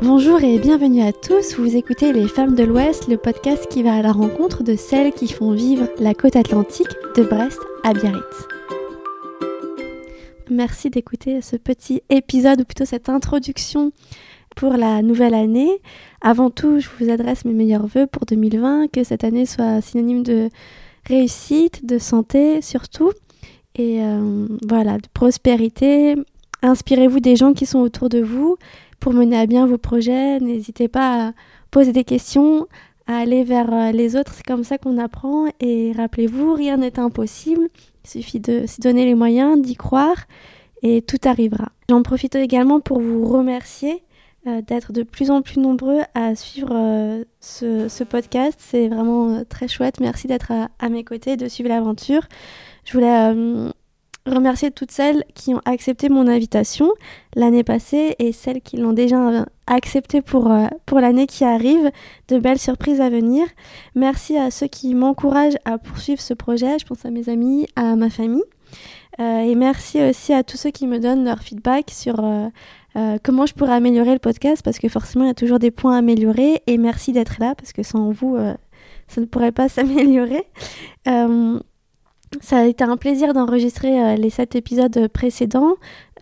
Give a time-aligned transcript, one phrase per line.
[0.00, 3.94] Bonjour et bienvenue à tous, vous écoutez Les Femmes de l'Ouest, le podcast qui va
[3.94, 6.86] à la rencontre de celles qui font vivre la côte atlantique
[7.16, 8.46] de Brest à Biarritz.
[10.48, 13.90] Merci d'écouter ce petit épisode, ou plutôt cette introduction
[14.54, 15.82] pour la nouvelle année.
[16.20, 20.22] Avant tout, je vous adresse mes meilleurs voeux pour 2020, que cette année soit synonyme
[20.22, 20.48] de
[21.08, 23.10] réussite, de santé surtout,
[23.74, 26.14] et euh, voilà, de prospérité.
[26.62, 28.56] Inspirez-vous des gens qui sont autour de vous
[29.00, 30.40] pour mener à bien vos projets.
[30.40, 31.32] N'hésitez pas à
[31.70, 32.66] poser des questions,
[33.06, 34.32] à aller vers euh, les autres.
[34.34, 35.46] C'est comme ça qu'on apprend.
[35.60, 37.68] Et rappelez-vous, rien n'est impossible.
[38.04, 40.26] Il suffit de se donner les moyens, d'y croire
[40.82, 41.70] et tout arrivera.
[41.88, 44.02] J'en profite également pour vous remercier
[44.46, 48.58] euh, d'être de plus en plus nombreux à suivre euh, ce, podcast.
[48.62, 50.00] C'est vraiment très chouette.
[50.00, 52.22] Merci d'être à, à, mes côtés, de suivre l'aventure.
[52.84, 53.72] Je voulais
[54.34, 56.90] remercier toutes celles qui ont accepté mon invitation
[57.34, 61.90] l'année passée et celles qui l'ont déjà accepté pour, euh, pour l'année qui arrive.
[62.28, 63.46] De belles surprises à venir.
[63.94, 66.78] Merci à ceux qui m'encouragent à poursuivre ce projet.
[66.78, 68.42] Je pense à mes amis, à ma famille.
[69.20, 73.46] Euh, et merci aussi à tous ceux qui me donnent leur feedback sur euh, comment
[73.46, 75.98] je pourrais améliorer le podcast parce que forcément il y a toujours des points à
[75.98, 76.62] améliorer.
[76.66, 78.36] Et merci d'être là parce que sans vous,
[79.06, 80.44] ça ne pourrait pas s'améliorer.
[82.40, 85.74] Ça a été un plaisir d'enregistrer euh, les sept épisodes précédents.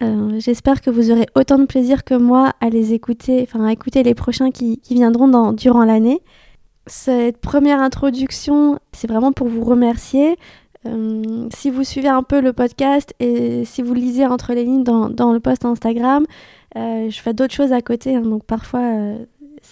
[0.02, 3.72] Euh, j'espère que vous aurez autant de plaisir que moi à les écouter, enfin à
[3.72, 6.20] écouter les prochains qui, viendront durant l'année.
[6.86, 10.36] Cette première introduction, c'est vraiment pour vous remercier.
[10.86, 14.84] Euh, si vous suivez un peu le podcast et si vous lisez entre les lignes
[14.84, 16.24] dans, le post Instagram,
[16.74, 19.16] je fais d'autres choses à côté, hein, donc parfois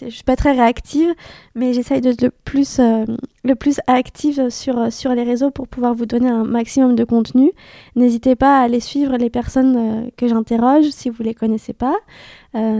[0.01, 1.15] je suis pas très réactive,
[1.55, 3.05] mais j'essaye d'être le plus, euh,
[3.45, 7.05] le plus active sur, euh, sur les réseaux pour pouvoir vous donner un maximum de
[7.05, 7.53] contenu.
[7.97, 11.97] N'hésitez pas à aller suivre les personnes euh, que j'interroge si vous les connaissez pas.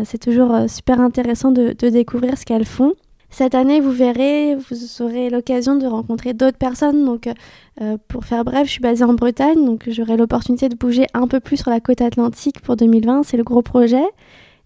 [0.05, 2.93] c'est toujours super intéressant de, découvrir ce qu'elles font.
[3.31, 7.05] Cette année, vous verrez, vous aurez l'occasion de rencontrer d'autres personnes.
[7.05, 7.29] Donc,
[8.07, 11.41] pour faire bref, je suis basée en Bretagne, donc j'aurai l'opportunité de bouger un peu
[11.41, 13.25] plus sur la côte atlantique pour 2020.
[13.25, 14.05] C'est le gros projet.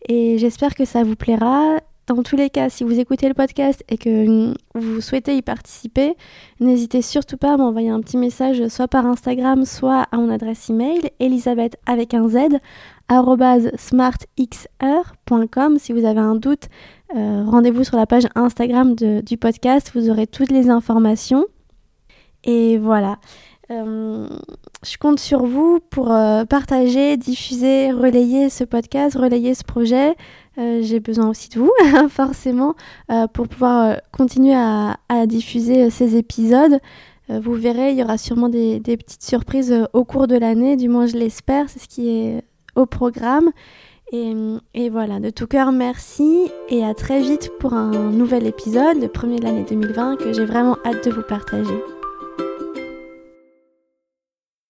[0.06, 1.78] Et j'espère que ça vous plaira.
[2.08, 6.16] Dans tous les cas, si vous écoutez le podcast et que vous souhaitez y participer,
[6.58, 10.70] n'hésitez surtout pas à m'envoyer un petit message soit par Instagram, soit à mon adresse
[10.70, 12.60] email, elisabeth avec un z,
[13.76, 15.78] smartxr.com.
[15.78, 16.70] Si vous avez un doute,
[17.14, 21.44] euh, rendez-vous sur la page Instagram du podcast, vous aurez toutes les informations.
[22.42, 23.18] Et voilà.
[23.70, 24.26] Euh,
[24.82, 30.16] je compte sur vous pour euh, partager, diffuser, relayer ce podcast, relayer ce projet.
[30.58, 31.70] Euh, j'ai besoin aussi de vous,
[32.08, 32.74] forcément,
[33.10, 34.96] euh, pour pouvoir euh, continuer à,
[35.26, 36.78] diffuser ces épisodes.
[37.28, 41.06] vous verrez, il y aura sûrement des, petites surprises au cours de l'année, du moins
[41.06, 42.42] je l'espère, c'est ce qui est
[42.76, 43.50] au programme.
[44.12, 44.32] Et,
[44.74, 49.08] et, voilà, de tout cœur, merci et à très vite pour un nouvel épisode, le
[49.08, 51.97] premier de l'année 2020, que j'ai vraiment hâte de vous partager.